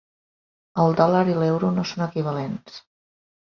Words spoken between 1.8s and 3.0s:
són equivalents.